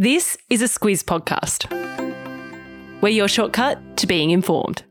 This 0.00 0.38
is 0.48 0.62
a 0.62 0.64
Squiz 0.64 1.04
podcast. 1.04 1.70
We're 3.02 3.10
your 3.10 3.28
shortcut 3.28 3.98
to 3.98 4.06
being 4.06 4.30
informed. 4.30 4.82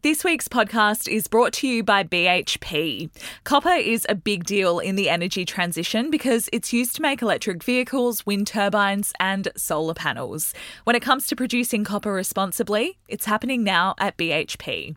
This 0.00 0.24
week's 0.24 0.48
podcast 0.48 1.08
is 1.08 1.28
brought 1.28 1.52
to 1.52 1.68
you 1.68 1.84
by 1.84 2.02
BHP. 2.02 3.10
Copper 3.44 3.68
is 3.68 4.06
a 4.08 4.14
big 4.14 4.44
deal 4.44 4.78
in 4.78 4.96
the 4.96 5.10
energy 5.10 5.44
transition 5.44 6.10
because 6.10 6.48
it's 6.54 6.72
used 6.72 6.96
to 6.96 7.02
make 7.02 7.20
electric 7.20 7.62
vehicles, 7.62 8.24
wind 8.24 8.46
turbines, 8.46 9.12
and 9.20 9.48
solar 9.56 9.92
panels. 9.92 10.54
When 10.84 10.96
it 10.96 11.02
comes 11.02 11.26
to 11.26 11.36
producing 11.36 11.84
copper 11.84 12.14
responsibly, 12.14 12.96
it's 13.08 13.26
happening 13.26 13.62
now 13.62 13.94
at 13.98 14.16
BHP. 14.16 14.96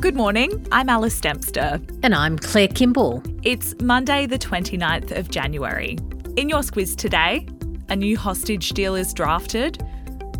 Good 0.00 0.16
morning, 0.16 0.66
I'm 0.72 0.88
Alice 0.88 1.20
Dempster. 1.20 1.78
And 2.02 2.14
I'm 2.14 2.38
Claire 2.38 2.68
Kimball. 2.68 3.22
It's 3.42 3.74
Monday, 3.82 4.24
the 4.24 4.38
29th 4.38 5.14
of 5.14 5.30
January. 5.30 5.98
In 6.36 6.48
your 6.48 6.62
squiz 6.62 6.96
today, 6.96 7.46
a 7.88 7.94
new 7.94 8.18
hostage 8.18 8.70
deal 8.70 8.96
is 8.96 9.14
drafted, 9.14 9.80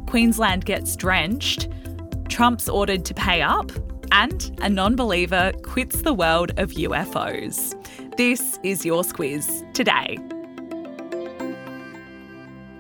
Queensland 0.08 0.64
gets 0.64 0.96
drenched, 0.96 1.68
Trump's 2.28 2.68
ordered 2.68 3.04
to 3.04 3.14
pay 3.14 3.42
up, 3.42 3.70
and 4.10 4.58
a 4.60 4.68
non 4.68 4.96
believer 4.96 5.52
quits 5.62 6.02
the 6.02 6.12
world 6.12 6.50
of 6.56 6.72
UFOs. 6.72 7.76
This 8.16 8.58
is 8.64 8.84
your 8.84 9.04
squiz 9.04 9.72
today. 9.72 10.18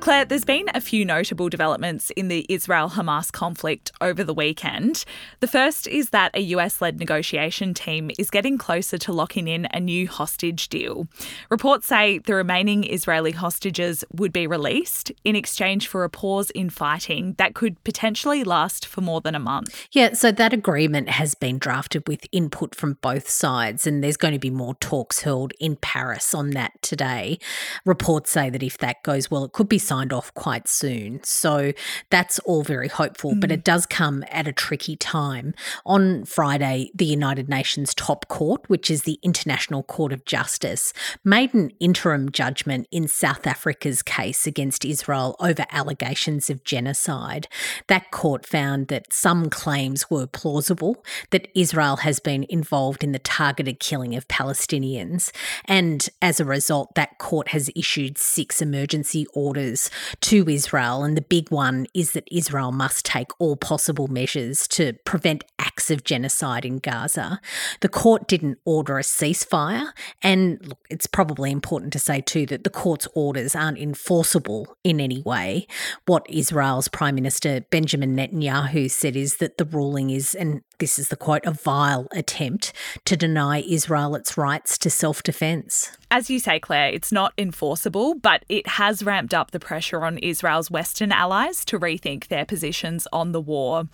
Claire, 0.04 0.26
there's 0.26 0.44
been 0.44 0.66
a 0.74 0.82
few 0.82 1.02
notable 1.02 1.48
developments 1.48 2.10
in 2.10 2.28
the 2.28 2.44
Israel 2.50 2.90
Hamas 2.90 3.32
conflict 3.32 3.90
over 4.02 4.22
the 4.22 4.34
weekend. 4.34 5.06
The 5.40 5.46
first 5.46 5.86
is 5.86 6.10
that 6.10 6.30
a 6.36 6.42
US 6.42 6.82
led 6.82 6.98
negotiation 6.98 7.72
team 7.72 8.10
is 8.18 8.28
getting 8.28 8.58
closer 8.58 8.98
to 8.98 9.14
locking 9.14 9.48
in 9.48 9.66
a 9.72 9.80
new 9.80 10.06
hostage 10.06 10.68
deal. 10.68 11.08
Reports 11.48 11.86
say 11.86 12.18
the 12.18 12.34
remaining 12.34 12.84
Israeli 12.84 13.30
hostages 13.30 14.04
would 14.12 14.30
be 14.30 14.46
released 14.46 15.10
in 15.24 15.36
exchange 15.36 15.88
for 15.88 16.04
a 16.04 16.10
pause 16.10 16.50
in 16.50 16.68
fighting 16.68 17.34
that 17.38 17.54
could 17.54 17.82
potentially 17.82 18.44
last 18.44 18.84
for 18.84 19.00
more 19.00 19.22
than 19.22 19.34
a 19.34 19.38
month. 19.38 19.86
Yeah, 19.90 20.12
so 20.12 20.30
that 20.32 20.52
agreement 20.52 21.08
has 21.08 21.34
been 21.34 21.58
drafted 21.58 22.06
with 22.06 22.26
input 22.30 22.74
from 22.74 22.98
both 23.00 23.30
sides, 23.30 23.86
and 23.86 24.04
there's 24.04 24.18
going 24.18 24.34
to 24.34 24.38
be 24.38 24.50
more 24.50 24.74
talks 24.74 25.20
held 25.20 25.54
in 25.58 25.76
Paris 25.76 26.34
on 26.34 26.50
that 26.50 26.72
today. 26.82 27.38
Reports 27.86 28.30
say 28.30 28.50
that 28.50 28.62
if 28.62 28.76
that 28.76 29.02
goes 29.02 29.30
well, 29.30 29.44
it 29.44 29.52
could 29.52 29.70
be 29.70 29.78
signed 29.94 30.12
off 30.12 30.34
quite 30.34 30.66
soon. 30.66 31.22
So 31.22 31.72
that's 32.10 32.40
all 32.40 32.64
very 32.64 32.88
hopeful, 32.88 33.34
mm. 33.34 33.40
but 33.40 33.52
it 33.52 33.62
does 33.62 33.86
come 33.86 34.24
at 34.28 34.48
a 34.48 34.52
tricky 34.52 34.96
time. 34.96 35.54
On 35.86 36.24
Friday, 36.24 36.90
the 36.94 37.04
United 37.04 37.48
Nations 37.48 37.94
Top 37.94 38.26
Court, 38.26 38.68
which 38.68 38.90
is 38.90 39.02
the 39.02 39.20
International 39.22 39.84
Court 39.84 40.12
of 40.12 40.24
Justice, 40.24 40.92
made 41.22 41.54
an 41.54 41.70
interim 41.78 42.32
judgment 42.32 42.88
in 42.90 43.06
South 43.06 43.46
Africa's 43.46 44.02
case 44.02 44.48
against 44.48 44.84
Israel 44.84 45.36
over 45.38 45.64
allegations 45.70 46.50
of 46.50 46.64
genocide. 46.64 47.46
That 47.86 48.10
court 48.10 48.44
found 48.44 48.88
that 48.88 49.12
some 49.12 49.48
claims 49.48 50.10
were 50.10 50.26
plausible, 50.26 51.04
that 51.30 51.48
Israel 51.54 51.98
has 51.98 52.18
been 52.18 52.46
involved 52.48 53.04
in 53.04 53.12
the 53.12 53.20
targeted 53.20 53.78
killing 53.78 54.16
of 54.16 54.26
Palestinians. 54.26 55.30
And 55.66 56.08
as 56.20 56.40
a 56.40 56.44
result, 56.44 56.96
that 56.96 57.18
court 57.18 57.48
has 57.48 57.70
issued 57.76 58.18
six 58.18 58.60
emergency 58.60 59.26
orders 59.34 59.83
to 60.22 60.48
Israel. 60.48 61.02
And 61.02 61.16
the 61.16 61.22
big 61.22 61.50
one 61.50 61.86
is 61.94 62.12
that 62.12 62.28
Israel 62.30 62.72
must 62.72 63.04
take 63.04 63.28
all 63.38 63.56
possible 63.56 64.08
measures 64.08 64.66
to 64.68 64.94
prevent 65.04 65.44
acts 65.58 65.90
of 65.90 66.04
genocide 66.04 66.64
in 66.64 66.78
Gaza. 66.78 67.40
The 67.80 67.88
court 67.88 68.28
didn't 68.28 68.58
order 68.64 68.98
a 68.98 69.02
ceasefire. 69.02 69.92
And 70.22 70.64
look, 70.66 70.86
it's 70.90 71.06
probably 71.06 71.50
important 71.50 71.92
to 71.94 71.98
say 71.98 72.20
too 72.20 72.46
that 72.46 72.64
the 72.64 72.70
court's 72.70 73.08
orders 73.14 73.54
aren't 73.54 73.78
enforceable 73.78 74.76
in 74.84 75.00
any 75.00 75.22
way. 75.22 75.66
What 76.06 76.26
Israel's 76.28 76.88
Prime 76.88 77.14
Minister 77.14 77.60
Benjamin 77.70 78.16
Netanyahu 78.16 78.90
said 78.90 79.16
is 79.16 79.36
that 79.36 79.58
the 79.58 79.64
ruling 79.64 80.10
is, 80.10 80.34
and 80.34 80.62
this 80.78 80.98
is 80.98 81.08
the 81.08 81.16
quote, 81.16 81.44
a 81.44 81.52
vile 81.52 82.08
attempt 82.12 82.72
to 83.04 83.16
deny 83.16 83.60
Israel 83.60 84.14
its 84.14 84.36
rights 84.36 84.78
to 84.78 84.90
self 84.90 85.22
defense. 85.22 85.90
As 86.14 86.30
you 86.30 86.38
say, 86.38 86.60
Claire, 86.60 86.90
it's 86.90 87.10
not 87.10 87.32
enforceable, 87.36 88.14
but 88.14 88.44
it 88.48 88.68
has 88.68 89.02
ramped 89.02 89.34
up 89.34 89.50
the 89.50 89.58
pressure 89.58 90.04
on 90.04 90.18
Israel's 90.18 90.70
Western 90.70 91.10
allies 91.10 91.64
to 91.64 91.76
rethink 91.76 92.28
their 92.28 92.44
positions 92.44 93.08
on 93.12 93.32
the 93.32 93.40
war. 93.40 93.88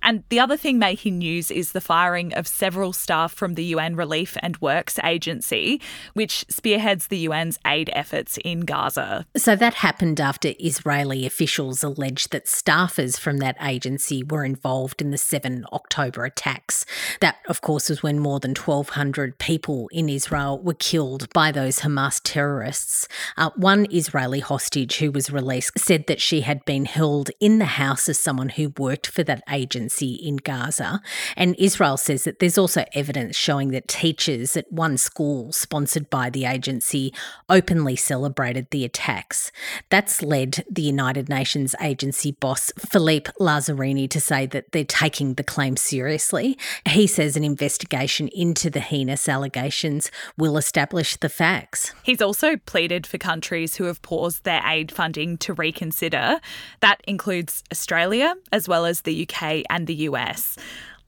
And 0.00 0.22
the 0.28 0.38
other 0.38 0.56
thing 0.56 0.78
making 0.78 1.18
news 1.18 1.50
is 1.50 1.72
the 1.72 1.80
firing 1.80 2.32
of 2.34 2.46
several 2.46 2.92
staff 2.92 3.32
from 3.32 3.54
the 3.54 3.64
UN 3.64 3.96
Relief 3.96 4.36
and 4.38 4.56
Works 4.58 5.00
Agency, 5.02 5.80
which 6.12 6.44
spearheads 6.48 7.08
the 7.08 7.26
UN's 7.26 7.58
aid 7.66 7.90
efforts 7.92 8.38
in 8.44 8.60
Gaza. 8.60 9.26
So 9.36 9.56
that 9.56 9.74
happened 9.74 10.20
after 10.20 10.52
Israeli 10.60 11.26
officials 11.26 11.82
alleged 11.82 12.30
that 12.30 12.46
staffers 12.46 13.18
from 13.18 13.38
that 13.38 13.56
agency 13.60 14.22
were 14.22 14.44
involved 14.44 15.02
in 15.02 15.10
the 15.10 15.18
7 15.18 15.66
October 15.72 16.24
attacks. 16.24 16.86
That, 17.18 17.38
of 17.48 17.62
course, 17.62 17.88
was 17.88 18.00
when 18.00 18.20
more 18.20 18.38
than 18.38 18.54
1,200 18.54 19.40
people 19.40 19.88
in 19.90 20.08
Israel 20.08 20.60
were 20.62 20.74
killed 20.74 21.28
by 21.32 21.50
those 21.50 21.63
Hamas 21.70 22.20
terrorists. 22.22 23.08
Uh, 23.36 23.50
one 23.56 23.86
Israeli 23.90 24.40
hostage 24.40 24.98
who 24.98 25.10
was 25.10 25.30
released 25.30 25.78
said 25.78 26.06
that 26.06 26.20
she 26.20 26.42
had 26.42 26.64
been 26.64 26.84
held 26.84 27.30
in 27.40 27.58
the 27.58 27.64
house 27.64 28.08
of 28.08 28.16
someone 28.16 28.50
who 28.50 28.74
worked 28.78 29.06
for 29.06 29.22
that 29.24 29.42
agency 29.50 30.14
in 30.14 30.36
Gaza. 30.36 31.00
And 31.36 31.56
Israel 31.58 31.96
says 31.96 32.24
that 32.24 32.38
there's 32.38 32.58
also 32.58 32.84
evidence 32.92 33.36
showing 33.36 33.68
that 33.70 33.88
teachers 33.88 34.56
at 34.56 34.70
one 34.70 34.96
school 34.98 35.52
sponsored 35.52 36.10
by 36.10 36.30
the 36.30 36.44
agency 36.44 37.12
openly 37.48 37.96
celebrated 37.96 38.68
the 38.70 38.84
attacks. 38.84 39.50
That's 39.90 40.22
led 40.22 40.64
the 40.70 40.82
United 40.82 41.28
Nations 41.28 41.74
agency 41.80 42.32
boss 42.32 42.72
Philippe 42.78 43.30
Lazzarini 43.40 44.08
to 44.10 44.20
say 44.20 44.46
that 44.46 44.72
they're 44.72 44.84
taking 44.84 45.34
the 45.34 45.44
claim 45.44 45.76
seriously. 45.76 46.58
He 46.86 47.06
says 47.06 47.36
an 47.36 47.44
investigation 47.44 48.28
into 48.28 48.70
the 48.70 48.80
heinous 48.80 49.28
allegations 49.28 50.10
will 50.36 50.56
establish 50.56 51.16
the 51.16 51.28
facts. 51.28 51.53
He's 52.02 52.22
also 52.22 52.56
pleaded 52.56 53.06
for 53.06 53.18
countries 53.18 53.76
who 53.76 53.84
have 53.84 54.02
paused 54.02 54.44
their 54.44 54.62
aid 54.64 54.90
funding 54.92 55.38
to 55.38 55.54
reconsider. 55.54 56.40
That 56.80 57.00
includes 57.06 57.62
Australia, 57.72 58.34
as 58.52 58.68
well 58.68 58.86
as 58.86 59.02
the 59.02 59.28
UK 59.28 59.64
and 59.70 59.86
the 59.86 59.94
US. 60.08 60.56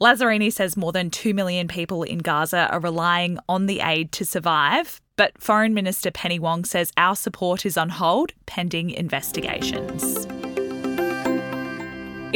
Lazzarini 0.00 0.52
says 0.52 0.76
more 0.76 0.92
than 0.92 1.10
2 1.10 1.32
million 1.32 1.68
people 1.68 2.02
in 2.02 2.18
Gaza 2.18 2.68
are 2.70 2.80
relying 2.80 3.38
on 3.48 3.66
the 3.66 3.80
aid 3.80 4.12
to 4.12 4.26
survive, 4.26 5.00
but 5.16 5.40
Foreign 5.40 5.72
Minister 5.72 6.10
Penny 6.10 6.38
Wong 6.38 6.64
says 6.64 6.92
our 6.98 7.16
support 7.16 7.64
is 7.64 7.78
on 7.78 7.88
hold 7.88 8.32
pending 8.44 8.90
investigations. 8.90 10.26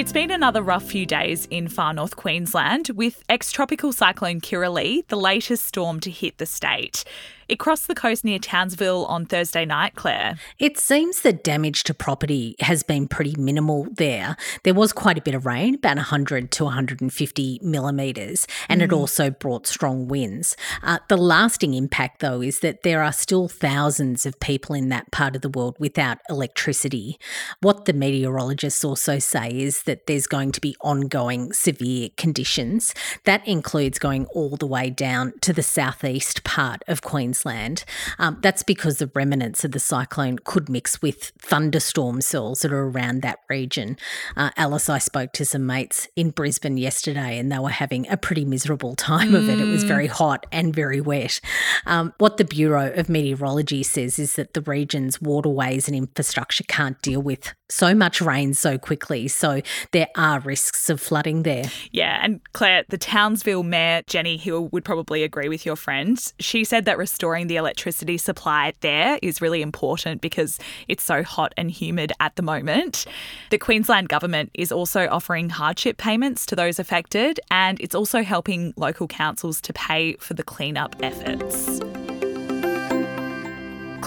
It's 0.01 0.13
been 0.13 0.31
another 0.31 0.63
rough 0.63 0.85
few 0.85 1.05
days 1.05 1.45
in 1.51 1.69
far 1.69 1.93
north 1.93 2.17
Queensland, 2.17 2.89
with 2.95 3.23
ex 3.29 3.53
tropical 3.53 3.93
cyclone 3.93 4.41
Kirrily, 4.41 5.07
the 5.09 5.17
latest 5.17 5.67
storm 5.67 6.01
to 6.01 6.11
hit 6.11 6.39
the 6.39 6.47
state. 6.47 7.05
It 7.51 7.59
crossed 7.59 7.89
the 7.89 7.97
coast 7.97 8.25
near 8.25 8.39
Townsville 8.39 9.07
on 9.07 9.27
Thursday 9.27 9.65
night, 9.65 9.97
Claire. 9.97 10.39
It 10.61 10.79
seems 10.79 11.23
the 11.23 11.33
damage 11.33 11.83
to 11.83 11.93
property 11.93 12.55
has 12.61 12.85
been 12.85 13.09
pretty 13.09 13.35
minimal 13.37 13.89
there. 13.93 14.37
There 14.63 14.73
was 14.73 14.93
quite 14.93 15.19
a 15.19 15.21
bit 15.21 15.35
of 15.35 15.47
rain, 15.47 15.75
about 15.75 15.97
100 15.97 16.53
to 16.53 16.65
150 16.65 17.59
millimetres, 17.61 18.47
and 18.69 18.81
mm. 18.81 18.85
it 18.85 18.93
also 18.93 19.31
brought 19.31 19.67
strong 19.67 20.07
winds. 20.07 20.57
Uh, 20.85 21.01
the 21.09 21.17
lasting 21.17 21.75
impact, 21.75 22.21
though, 22.21 22.41
is 22.41 22.61
that 22.61 22.85
there 22.85 23.03
are 23.03 23.13
still 23.13 23.49
thousands 23.49 24.25
of 24.25 24.39
people 24.39 24.77
in 24.77 24.89
that 24.91 25.11
part 25.11 25.35
of 25.35 25.43
the 25.43 25.49
world 25.49 25.75
without 25.81 26.19
electricity. 26.29 27.19
What 27.63 27.87
the 27.87 27.93
meteorologists 27.93 28.85
also 28.85 29.19
say 29.19 29.49
is 29.51 29.83
that 29.83 29.90
there's 30.07 30.27
going 30.27 30.53
to 30.53 30.61
be 30.61 30.77
ongoing 30.81 31.53
severe 31.53 32.11
conditions. 32.17 32.95
That 33.25 33.47
includes 33.47 33.99
going 33.99 34.27
all 34.27 34.57
the 34.57 34.67
way 34.67 34.91
down 34.91 35.33
to 35.41 35.53
the 35.53 35.63
southeast 35.63 36.45
part 36.45 36.83
of 36.89 37.03
Queensland. 37.03 37.85
Um, 38.19 38.39
that's 38.43 38.63
because 38.63 38.99
the 38.99 39.11
remnants 39.15 39.65
of 39.65 39.73
the 39.73 39.81
cyclone 39.81 40.39
could 40.39 40.69
mix 40.69 41.03
with 41.03 41.33
thunderstorm 41.39 42.21
cells 42.21 42.61
that 42.61 42.73
are 42.73 42.89
around 42.89 43.23
that 43.23 43.41
region. 43.49 43.97
Uh, 44.37 44.51
Alice, 44.57 44.89
I 44.89 44.99
spoke 44.99 45.33
to 45.33 45.45
some 45.45 45.67
mates 45.67 46.09
in 46.17 46.31
Brisbane 46.31 46.77
yesterday 46.77 47.39
and 47.39 47.51
they 47.51 47.59
were 47.59 47.71
having 47.71 48.09
a 48.09 48.17
pretty 48.17 48.45
miserable 48.45 48.95
time 48.95 49.31
mm. 49.31 49.37
of 49.37 49.49
it. 49.49 49.61
It 49.61 49.67
was 49.67 49.85
very 49.85 50.09
mm. 50.09 50.13
hot 50.13 50.47
and 50.53 50.75
very 50.75 51.01
wet. 51.01 51.41
Um, 51.87 52.13
what 52.19 52.37
the 52.37 52.45
Bureau 52.45 52.93
of 52.93 53.09
Meteorology 53.09 53.83
says 53.83 54.19
is 54.19 54.37
that 54.37 54.55
the 54.55 54.63
region's 54.63 55.21
waterways 55.21 55.89
and 55.89 55.97
infrastructure 55.97 56.65
can't 56.65 57.01
deal 57.03 57.21
with 57.21 57.55
so 57.71 57.95
much 57.95 58.21
rain 58.21 58.55
so 58.55 58.79
quickly. 58.79 59.29
So 59.29 59.63
there 59.93 60.09
are 60.17 60.41
risks 60.41 60.91
of 60.91 61.01
flooding 61.01 61.43
there. 61.43 61.65
Yeah. 61.93 62.21
And 62.23 62.41
Claire, 62.53 62.85
the 62.89 62.99
Townsville 62.99 63.63
Mayor, 63.63 64.03
Jenny 64.07 64.37
Hill, 64.37 64.69
would 64.69 64.85
probably 64.85 65.23
agree 65.23 65.49
with 65.49 65.65
your 65.65 65.77
friend. 65.77 66.21
She 66.39 66.65
said 66.65 66.85
that 66.85 66.99
restoring 66.99 67.47
the 67.47 67.57
electricity 67.57 68.19
supply 68.19 68.73
there 68.81 69.19
is 69.23 69.41
really 69.41 69.63
important 69.63 70.21
because 70.21 70.59
it's 70.89 71.05
so 71.05 71.23
hot 71.23 71.53
and 71.57 71.71
humid 71.71 72.13
at 72.21 72.37
the 72.37 72.43
moment. 72.43 73.07
The 73.51 73.59
Queensland 73.59 74.09
government 74.09 74.51
is 74.55 74.73
also 74.73 75.09
offering 75.09 75.51
hardship 75.51 75.97
payments 75.97 76.47
to 76.47 76.57
those 76.57 76.79
affected, 76.79 77.41
and 77.51 77.81
it's 77.81 77.95
also 77.95 78.23
helping 78.23 78.75
local 78.77 79.07
councils 79.07 79.61
to 79.63 79.73
pay 79.73 80.15
for 80.15 80.35
the 80.35 80.43
cleanup 80.43 80.97
efforts. 81.03 81.81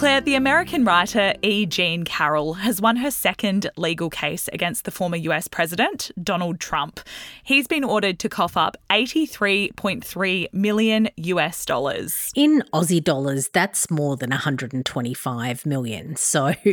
Claire, 0.04 0.20
the 0.20 0.36
American 0.36 0.84
writer 0.84 1.34
E. 1.42 1.66
Jean 1.66 2.04
Carroll 2.04 2.56
has 2.56 2.82
won 2.82 2.98
her 2.98 3.10
second 3.10 3.72
legal 3.78 4.10
case 4.10 4.50
against 4.52 4.84
the 4.84 4.92
former 4.92 5.16
US 5.16 5.48
president, 5.48 6.12
Donald 6.22 6.60
Trump. 6.60 7.00
He's 7.46 7.68
been 7.68 7.86
ordered 7.86 8.20
to 8.20 8.28
cough 8.28 8.58
up 8.58 8.76
83.3 8.90 10.54
million 10.54 11.08
US 11.16 11.66
dollars. 11.66 12.34
In 12.36 12.66
Aussie 12.74 13.02
dollars, 13.02 13.48
that's 13.48 13.90
more 13.90 14.18
than 14.18 14.32
125 14.32 15.66
million. 15.66 16.18
So 16.18 16.54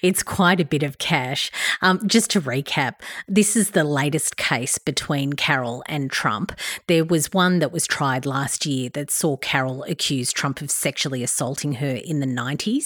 it's 0.00 0.22
quite 0.22 0.58
a 0.58 0.64
bit 0.64 0.82
of 0.82 0.96
cash. 0.96 1.50
Um, 1.82 2.00
just 2.08 2.30
to 2.30 2.40
recap, 2.40 3.02
this 3.28 3.54
is 3.54 3.72
the 3.72 3.84
latest 3.84 4.38
case 4.38 4.78
between 4.78 5.34
Carroll 5.34 5.82
and 5.88 6.10
Trump. 6.10 6.58
There 6.86 7.04
was 7.04 7.34
one 7.34 7.58
that 7.58 7.70
was 7.70 7.86
tried 7.86 8.24
last 8.24 8.64
year 8.64 8.88
that 8.94 9.10
saw 9.10 9.36
Carroll 9.36 9.82
accuse 9.82 10.32
Trump 10.32 10.62
of 10.62 10.70
sexually 10.70 11.22
assaulting 11.22 11.74
her 11.74 12.00
in 12.02 12.20
the 12.20 12.26
90s. 12.26 12.77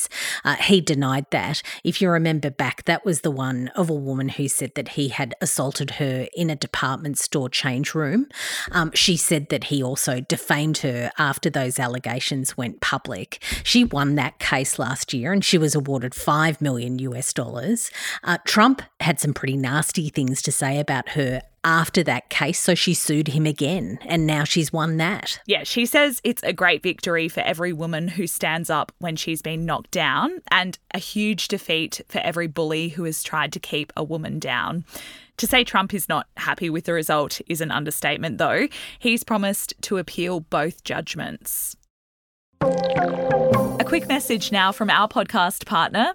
Uh, 0.44 0.56
he 0.56 0.80
denied 0.80 1.26
that. 1.30 1.62
If 1.84 2.00
you 2.00 2.10
remember 2.10 2.50
back, 2.50 2.84
that 2.84 3.04
was 3.04 3.20
the 3.20 3.30
one 3.30 3.68
of 3.68 3.90
a 3.90 3.94
woman 3.94 4.30
who 4.30 4.48
said 4.48 4.74
that 4.74 4.90
he 4.90 5.08
had 5.08 5.34
assaulted 5.40 5.92
her 5.92 6.26
in 6.34 6.50
a 6.50 6.56
department 6.56 7.18
store 7.18 7.48
change 7.48 7.94
room. 7.94 8.26
Um, 8.70 8.90
she 8.94 9.16
said 9.16 9.48
that 9.50 9.64
he 9.64 9.82
also 9.82 10.20
defamed 10.20 10.78
her 10.78 11.10
after 11.18 11.50
those 11.50 11.78
allegations 11.78 12.56
went 12.56 12.80
public. 12.80 13.42
She 13.64 13.84
won 13.84 14.14
that 14.16 14.38
case 14.38 14.78
last 14.78 15.12
year 15.12 15.32
and 15.32 15.44
she 15.44 15.58
was 15.58 15.74
awarded 15.74 16.14
5 16.14 16.60
million 16.60 16.98
US 16.98 17.32
dollars. 17.32 17.90
Uh, 18.24 18.38
Trump 18.44 18.82
had 19.00 19.20
some 19.20 19.34
pretty 19.34 19.56
nasty 19.56 20.08
things 20.08 20.42
to 20.42 20.52
say 20.52 20.78
about 20.78 21.10
her 21.10 21.42
after 21.64 22.02
that 22.04 22.28
case, 22.28 22.58
so 22.58 22.74
she 22.74 22.94
sued 22.94 23.28
him 23.28 23.46
again, 23.46 23.98
and 24.06 24.26
now 24.26 24.44
she's 24.44 24.72
won 24.72 24.96
that. 24.96 25.40
Yeah, 25.46 25.64
she 25.64 25.86
says 25.86 26.20
it's 26.24 26.42
a 26.42 26.52
great 26.52 26.82
victory 26.82 27.28
for 27.28 27.40
every 27.40 27.72
woman 27.72 28.08
who 28.08 28.26
stands 28.26 28.70
up 28.70 28.92
when 28.98 29.16
she's 29.16 29.42
been 29.42 29.64
knocked 29.64 29.90
down, 29.90 30.40
and 30.50 30.78
a 30.92 30.98
huge 30.98 31.48
defeat 31.48 32.00
for 32.08 32.18
every 32.18 32.46
bully 32.46 32.88
who 32.90 33.04
has 33.04 33.22
tried 33.22 33.52
to 33.52 33.60
keep 33.60 33.92
a 33.96 34.04
woman 34.04 34.38
down. 34.38 34.84
To 35.38 35.46
say 35.46 35.64
Trump 35.64 35.94
is 35.94 36.08
not 36.08 36.26
happy 36.36 36.70
with 36.70 36.84
the 36.84 36.92
result 36.92 37.40
is 37.46 37.60
an 37.60 37.70
understatement, 37.70 38.38
though. 38.38 38.68
He's 38.98 39.24
promised 39.24 39.74
to 39.82 39.98
appeal 39.98 40.40
both 40.40 40.84
judgments. 40.84 41.76
A 42.60 43.84
quick 43.84 44.06
message 44.06 44.52
now 44.52 44.70
from 44.70 44.88
our 44.88 45.08
podcast 45.08 45.66
partner, 45.66 46.14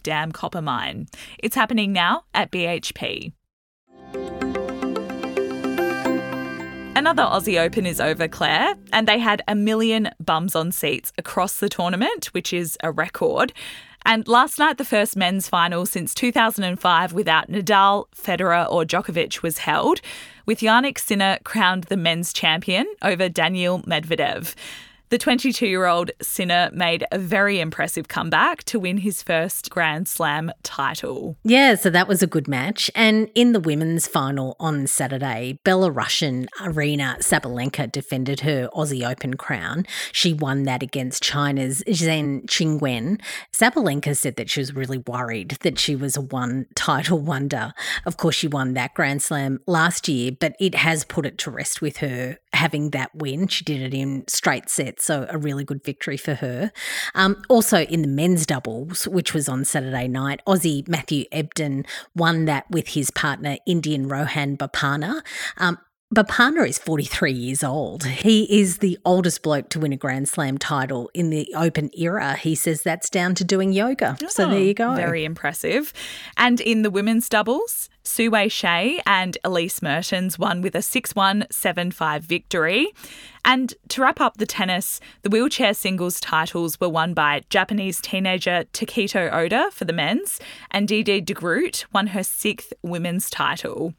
Dam 0.00 0.30
copper 0.30 0.62
mine. 0.62 1.08
It's 1.38 1.56
happening 1.56 1.92
now 1.92 2.24
at 2.32 2.52
BHP. 2.52 3.32
Another 6.94 7.24
Aussie 7.24 7.60
Open 7.60 7.84
is 7.84 8.00
over, 8.00 8.28
Claire, 8.28 8.74
and 8.92 9.08
they 9.08 9.18
had 9.18 9.42
a 9.48 9.56
million 9.56 10.10
bums 10.20 10.54
on 10.54 10.70
seats 10.70 11.12
across 11.18 11.58
the 11.58 11.68
tournament, 11.68 12.26
which 12.26 12.52
is 12.52 12.78
a 12.82 12.92
record. 12.92 13.52
And 14.04 14.28
last 14.28 14.58
night, 14.58 14.78
the 14.78 14.84
first 14.84 15.16
men's 15.16 15.48
final 15.48 15.86
since 15.86 16.14
2005 16.14 17.12
without 17.12 17.48
Nadal, 17.48 18.04
Federer, 18.14 18.70
or 18.70 18.84
Djokovic 18.84 19.42
was 19.42 19.58
held, 19.58 20.00
with 20.46 20.60
Jannik 20.60 20.98
Sinner 20.98 21.38
crowned 21.44 21.84
the 21.84 21.96
men's 21.96 22.32
champion 22.32 22.86
over 23.02 23.28
Daniil 23.28 23.82
Medvedev. 23.82 24.54
The 25.12 25.18
22 25.18 25.66
year 25.66 25.84
old 25.84 26.10
Sinner 26.22 26.70
made 26.72 27.04
a 27.12 27.18
very 27.18 27.60
impressive 27.60 28.08
comeback 28.08 28.64
to 28.64 28.80
win 28.80 28.96
his 28.96 29.22
first 29.22 29.68
Grand 29.68 30.08
Slam 30.08 30.50
title. 30.62 31.36
Yeah, 31.44 31.74
so 31.74 31.90
that 31.90 32.08
was 32.08 32.22
a 32.22 32.26
good 32.26 32.48
match. 32.48 32.90
And 32.94 33.28
in 33.34 33.52
the 33.52 33.60
women's 33.60 34.06
final 34.06 34.56
on 34.58 34.86
Saturday, 34.86 35.58
Belarusian 35.66 36.46
Aryna 36.58 37.18
Sabalenka 37.18 37.92
defended 37.92 38.40
her 38.40 38.70
Aussie 38.72 39.06
Open 39.06 39.34
crown. 39.34 39.84
She 40.12 40.32
won 40.32 40.62
that 40.62 40.82
against 40.82 41.22
China's 41.22 41.84
Zheng 41.86 42.46
Qinwen. 42.46 43.20
Sabalenka 43.52 44.16
said 44.16 44.36
that 44.36 44.48
she 44.48 44.60
was 44.60 44.74
really 44.74 45.04
worried 45.06 45.58
that 45.60 45.78
she 45.78 45.94
was 45.94 46.16
a 46.16 46.22
one 46.22 46.64
title 46.74 47.18
wonder. 47.18 47.74
Of 48.06 48.16
course, 48.16 48.36
she 48.36 48.48
won 48.48 48.72
that 48.72 48.94
Grand 48.94 49.22
Slam 49.22 49.60
last 49.66 50.08
year, 50.08 50.32
but 50.40 50.56
it 50.58 50.74
has 50.74 51.04
put 51.04 51.26
it 51.26 51.36
to 51.36 51.50
rest 51.50 51.82
with 51.82 51.98
her 51.98 52.38
having 52.52 52.90
that 52.90 53.14
win. 53.14 53.48
She 53.48 53.64
did 53.64 53.80
it 53.80 53.94
in 53.94 54.24
straight 54.28 54.68
sets, 54.68 55.04
so 55.04 55.26
a 55.28 55.38
really 55.38 55.64
good 55.64 55.82
victory 55.82 56.16
for 56.16 56.34
her. 56.34 56.72
Um, 57.14 57.42
also 57.48 57.80
in 57.82 58.02
the 58.02 58.08
men's 58.08 58.46
doubles, 58.46 59.08
which 59.08 59.34
was 59.34 59.48
on 59.48 59.64
Saturday 59.64 60.08
night, 60.08 60.40
Aussie 60.46 60.86
Matthew 60.86 61.24
Ebden 61.32 61.86
won 62.14 62.44
that 62.46 62.70
with 62.70 62.88
his 62.88 63.10
partner 63.10 63.56
Indian 63.66 64.08
Rohan 64.08 64.56
Bopanna. 64.56 65.22
Um, 65.56 65.78
Bopanna 66.12 66.68
is 66.68 66.76
43 66.76 67.32
years 67.32 67.64
old. 67.64 68.04
He 68.04 68.60
is 68.60 68.78
the 68.78 68.98
oldest 69.02 69.42
bloke 69.42 69.70
to 69.70 69.80
win 69.80 69.94
a 69.94 69.96
Grand 69.96 70.28
Slam 70.28 70.58
title 70.58 71.10
in 71.14 71.30
the 71.30 71.50
Open 71.56 71.88
era. 71.96 72.36
He 72.36 72.54
says 72.54 72.82
that's 72.82 73.08
down 73.08 73.34
to 73.36 73.44
doing 73.44 73.72
yoga. 73.72 74.18
Oh, 74.22 74.26
so 74.28 74.46
there 74.46 74.58
oh, 74.58 74.62
you 74.62 74.74
go. 74.74 74.94
Very 74.94 75.24
impressive. 75.24 75.94
And 76.36 76.60
in 76.60 76.82
the 76.82 76.90
women's 76.90 77.30
doubles, 77.30 77.88
Su 78.04 78.30
Wei 78.30 78.48
Hsieh 78.48 79.00
and 79.06 79.38
Elise 79.42 79.80
Mertens 79.80 80.38
won 80.38 80.60
with 80.60 80.74
a 80.74 80.82
6 80.82 81.14
1 81.14 81.46
7 81.50 81.90
5 81.90 82.22
victory. 82.24 82.88
And 83.42 83.72
to 83.88 84.02
wrap 84.02 84.20
up 84.20 84.36
the 84.36 84.44
tennis, 84.44 85.00
the 85.22 85.30
wheelchair 85.30 85.72
singles 85.72 86.20
titles 86.20 86.78
were 86.78 86.90
won 86.90 87.14
by 87.14 87.40
Japanese 87.48 88.02
teenager 88.02 88.64
Tokito 88.74 89.32
Oda 89.32 89.70
for 89.72 89.86
the 89.86 89.94
men's, 89.94 90.38
and 90.70 90.86
Diede 90.86 91.24
de 91.24 91.32
Groot 91.32 91.86
won 91.90 92.08
her 92.08 92.22
sixth 92.22 92.74
women's 92.82 93.30
title. 93.30 93.94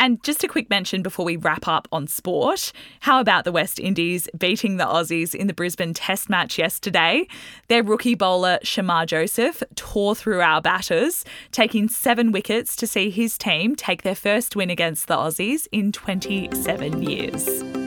And 0.00 0.22
just 0.22 0.42
a 0.42 0.48
quick 0.48 0.70
mention 0.70 1.02
before 1.02 1.26
we 1.26 1.36
wrap 1.36 1.68
up 1.68 1.86
on 1.92 2.06
sport 2.06 2.72
how 3.00 3.20
about 3.20 3.44
the 3.44 3.52
West 3.52 3.78
Indies 3.78 4.28
beating 4.36 4.78
the 4.78 4.86
Aussies 4.86 5.34
in 5.34 5.46
the 5.46 5.52
Brisbane 5.52 5.92
Test 5.92 6.30
match 6.30 6.58
yesterday? 6.58 7.26
Their 7.68 7.82
rookie 7.82 8.14
bowler, 8.14 8.58
Shamar 8.64 9.04
Joseph, 9.04 9.62
tore 9.74 10.14
through 10.14 10.40
our 10.40 10.62
batters, 10.62 11.22
taking 11.52 11.86
seven 11.88 12.32
wickets 12.32 12.76
to 12.76 12.86
see 12.86 13.10
his 13.10 13.36
team 13.36 13.76
take 13.76 14.02
their 14.02 14.14
first 14.14 14.56
win 14.56 14.70
against 14.70 15.06
the 15.06 15.16
Aussies 15.16 15.68
in 15.70 15.92
27 15.92 17.02
years. 17.02 17.79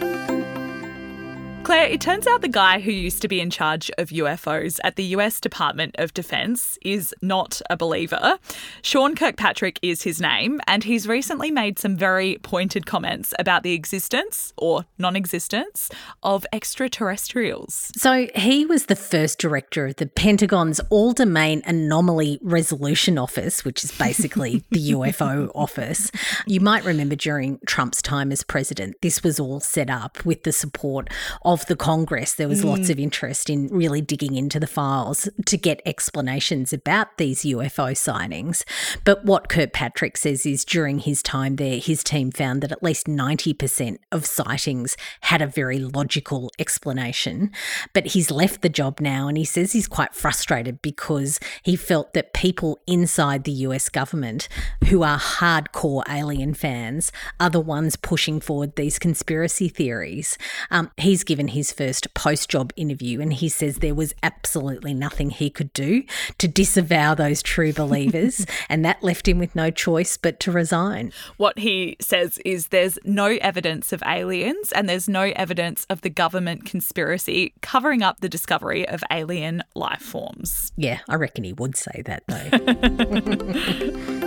Claire, 1.63 1.87
it 1.87 2.01
turns 2.01 2.27
out 2.27 2.41
the 2.41 2.49
guy 2.49 2.81
who 2.81 2.91
used 2.91 3.21
to 3.21 3.29
be 3.29 3.39
in 3.39 3.49
charge 3.49 3.89
of 3.97 4.09
UFOs 4.09 4.79
at 4.83 4.97
the 4.97 5.03
US 5.15 5.39
Department 5.39 5.95
of 5.97 6.13
Defense 6.13 6.77
is 6.81 7.15
not 7.21 7.61
a 7.69 7.77
believer. 7.77 8.37
Sean 8.81 9.15
Kirkpatrick 9.15 9.79
is 9.81 10.01
his 10.01 10.19
name, 10.19 10.59
and 10.67 10.83
he's 10.83 11.07
recently 11.07 11.51
made 11.51 11.79
some 11.79 11.95
very 11.95 12.37
pointed 12.43 12.85
comments 12.85 13.33
about 13.39 13.63
the 13.63 13.71
existence 13.71 14.51
or 14.57 14.83
non 14.97 15.15
existence 15.15 15.89
of 16.21 16.45
extraterrestrials. 16.51 17.93
So 17.95 18.27
he 18.35 18.65
was 18.65 18.87
the 18.87 18.97
first 18.97 19.39
director 19.39 19.85
of 19.85 19.95
the 19.95 20.07
Pentagon's 20.07 20.81
All 20.89 21.13
Domain 21.13 21.61
Anomaly 21.65 22.39
Resolution 22.41 23.17
Office, 23.17 23.63
which 23.63 23.85
is 23.85 23.91
basically 23.93 24.65
the 24.69 24.91
UFO 24.91 25.49
office. 25.55 26.11
You 26.45 26.59
might 26.59 26.83
remember 26.83 27.15
during 27.15 27.59
Trump's 27.65 28.01
time 28.01 28.33
as 28.33 28.43
president, 28.43 28.97
this 29.01 29.23
was 29.23 29.39
all 29.39 29.61
set 29.61 29.89
up 29.89 30.25
with 30.25 30.43
the 30.43 30.51
support 30.51 31.09
of 31.45 31.52
of 31.53 31.65
the 31.67 31.75
Congress, 31.75 32.33
there 32.33 32.47
was 32.47 32.63
mm. 32.63 32.69
lots 32.69 32.89
of 32.89 32.99
interest 32.99 33.49
in 33.49 33.67
really 33.67 34.01
digging 34.01 34.35
into 34.35 34.59
the 34.59 34.67
files 34.67 35.29
to 35.45 35.57
get 35.57 35.81
explanations 35.85 36.73
about 36.73 37.17
these 37.17 37.43
UFO 37.43 37.95
sightings. 37.95 38.65
But 39.05 39.23
what 39.23 39.49
Kirkpatrick 39.49 40.17
says 40.17 40.45
is 40.45 40.65
during 40.65 40.99
his 40.99 41.21
time 41.21 41.55
there, 41.57 41.77
his 41.77 42.03
team 42.03 42.31
found 42.31 42.61
that 42.61 42.71
at 42.71 42.83
least 42.83 43.05
90% 43.05 43.97
of 44.11 44.25
sightings 44.25 44.97
had 45.21 45.41
a 45.41 45.47
very 45.47 45.79
logical 45.79 46.51
explanation. 46.57 47.51
But 47.93 48.07
he's 48.07 48.31
left 48.31 48.61
the 48.61 48.69
job 48.69 48.99
now 48.99 49.27
and 49.27 49.37
he 49.37 49.45
says 49.45 49.71
he's 49.71 49.87
quite 49.87 50.15
frustrated 50.15 50.81
because 50.81 51.39
he 51.61 51.75
felt 51.75 52.13
that 52.13 52.33
people 52.33 52.79
inside 52.87 53.43
the 53.43 53.51
US 53.51 53.89
government 53.89 54.49
who 54.89 55.03
are 55.03 55.19
hardcore 55.19 56.03
alien 56.09 56.53
fans 56.53 57.11
are 57.39 57.49
the 57.49 57.59
ones 57.59 57.95
pushing 57.95 58.39
forward 58.39 58.75
these 58.75 58.97
conspiracy 58.97 59.69
theories. 59.69 60.37
Um, 60.71 60.91
he's 60.97 61.23
given 61.23 61.42
given 61.43 61.55
his 61.55 61.71
first 61.73 62.13
post 62.13 62.49
job 62.49 62.71
interview, 62.75 63.19
and 63.19 63.33
he 63.33 63.49
says 63.49 63.77
there 63.77 63.95
was 63.95 64.13
absolutely 64.23 64.93
nothing 64.93 65.29
he 65.29 65.49
could 65.49 65.73
do 65.73 66.03
to 66.37 66.47
disavow 66.47 67.13
those 67.13 67.41
true 67.41 67.73
believers, 67.83 68.45
and 68.69 68.85
that 68.85 69.03
left 69.03 69.27
him 69.27 69.39
with 69.39 69.55
no 69.55 69.69
choice 69.69 70.15
but 70.17 70.39
to 70.39 70.51
resign. 70.51 71.11
What 71.37 71.59
he 71.59 71.97
says 71.99 72.39
is 72.45 72.67
there's 72.67 72.97
no 73.03 73.37
evidence 73.41 73.91
of 73.91 74.01
aliens 74.05 74.71
and 74.71 74.87
there's 74.87 75.09
no 75.09 75.33
evidence 75.35 75.85
of 75.89 76.01
the 76.01 76.09
government 76.09 76.65
conspiracy 76.65 77.53
covering 77.61 78.01
up 78.01 78.21
the 78.21 78.29
discovery 78.29 78.87
of 78.87 79.03
alien 79.11 79.63
life 79.75 80.01
forms. 80.01 80.71
Yeah, 80.77 80.99
I 81.09 81.15
reckon 81.15 81.43
he 81.43 81.53
would 81.53 81.75
say 81.75 82.03
that 82.05 82.23
though. 82.27 84.19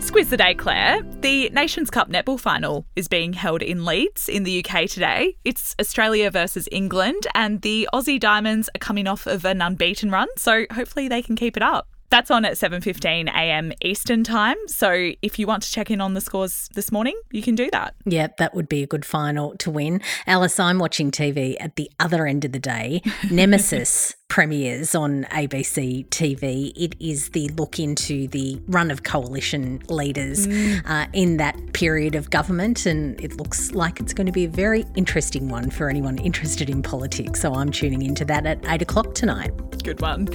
Squiz 0.00 0.30
the 0.30 0.36
day, 0.36 0.54
Claire. 0.54 1.02
The 1.20 1.50
Nations 1.50 1.90
Cup 1.90 2.08
netball 2.08 2.38
final 2.38 2.86
is 2.96 3.08
being 3.08 3.32
held 3.32 3.62
in 3.62 3.84
Leeds 3.84 4.28
in 4.28 4.44
the 4.44 4.64
UK 4.64 4.88
today. 4.88 5.36
It's 5.44 5.74
Australia 5.80 6.30
versus 6.30 6.68
England, 6.70 7.26
and 7.34 7.60
the 7.62 7.88
Aussie 7.92 8.20
Diamonds 8.20 8.70
are 8.74 8.78
coming 8.78 9.06
off 9.06 9.26
of 9.26 9.44
an 9.44 9.60
unbeaten 9.60 10.10
run, 10.10 10.28
so 10.36 10.64
hopefully 10.72 11.08
they 11.08 11.20
can 11.20 11.36
keep 11.36 11.56
it 11.56 11.62
up. 11.62 11.88
That's 12.10 12.30
on 12.30 12.44
at 12.44 12.54
7:15 12.54 13.28
a.m. 13.28 13.72
Eastern 13.82 14.24
Time. 14.24 14.56
So 14.66 15.12
if 15.22 15.38
you 15.38 15.46
want 15.46 15.62
to 15.64 15.70
check 15.70 15.90
in 15.90 16.00
on 16.00 16.14
the 16.14 16.20
scores 16.20 16.68
this 16.74 16.90
morning, 16.90 17.18
you 17.30 17.42
can 17.42 17.54
do 17.54 17.68
that. 17.72 17.94
Yeah, 18.04 18.28
that 18.38 18.54
would 18.54 18.68
be 18.68 18.82
a 18.82 18.86
good 18.86 19.04
final 19.04 19.56
to 19.58 19.70
win. 19.70 20.00
Alice, 20.26 20.58
I'm 20.58 20.78
watching 20.78 21.10
TV 21.10 21.56
at 21.60 21.76
the 21.76 21.90
other 22.00 22.26
end 22.26 22.44
of 22.44 22.52
the 22.52 22.58
day. 22.58 23.02
Nemesis 23.30 24.14
premieres 24.28 24.94
on 24.94 25.24
ABC 25.24 26.06
TV. 26.08 26.72
It 26.76 26.94
is 27.00 27.30
the 27.30 27.48
look 27.48 27.78
into 27.78 28.28
the 28.28 28.60
run 28.68 28.90
of 28.90 29.02
coalition 29.02 29.82
leaders 29.88 30.46
mm. 30.46 30.82
uh, 30.86 31.06
in 31.12 31.38
that 31.38 31.72
period 31.72 32.14
of 32.14 32.30
government, 32.30 32.86
and 32.86 33.20
it 33.20 33.36
looks 33.38 33.72
like 33.72 34.00
it's 34.00 34.12
going 34.12 34.26
to 34.26 34.32
be 34.32 34.44
a 34.44 34.48
very 34.48 34.84
interesting 34.94 35.48
one 35.48 35.70
for 35.70 35.88
anyone 35.88 36.18
interested 36.18 36.68
in 36.68 36.82
politics. 36.82 37.40
So 37.40 37.54
I'm 37.54 37.70
tuning 37.70 38.02
into 38.02 38.24
that 38.26 38.46
at 38.46 38.64
eight 38.66 38.82
o'clock 38.82 39.14
tonight. 39.14 39.52
Good 39.88 40.02
one. 40.02 40.28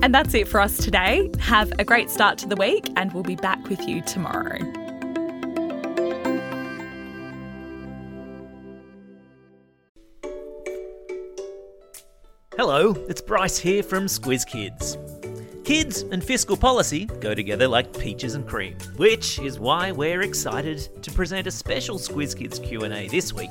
And 0.00 0.14
that's 0.14 0.32
it 0.32 0.48
for 0.48 0.60
us 0.60 0.78
today. 0.78 1.30
Have 1.38 1.70
a 1.78 1.84
great 1.84 2.08
start 2.08 2.38
to 2.38 2.48
the 2.48 2.56
week, 2.56 2.88
and 2.96 3.12
we'll 3.12 3.22
be 3.22 3.36
back 3.36 3.62
with 3.68 3.86
you 3.86 4.00
tomorrow. 4.00 4.56
Hello, 12.56 12.94
it's 13.06 13.20
Bryce 13.20 13.58
here 13.58 13.82
from 13.82 14.06
Squiz 14.06 14.46
Kids. 14.46 14.96
Kids 15.64 16.00
and 16.00 16.24
fiscal 16.24 16.56
policy 16.56 17.04
go 17.20 17.34
together 17.34 17.68
like 17.68 17.98
peaches 17.98 18.34
and 18.34 18.48
cream, 18.48 18.78
which 18.96 19.38
is 19.38 19.58
why 19.58 19.92
we're 19.92 20.22
excited 20.22 21.02
to 21.02 21.10
present 21.10 21.46
a 21.46 21.50
special 21.50 21.98
Squiz 21.98 22.34
Kids 22.34 22.58
Q&A 22.58 23.08
this 23.08 23.34
week 23.34 23.50